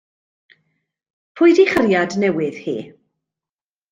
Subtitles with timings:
[1.41, 2.75] Pwy 'di 'i chariad newydd hi?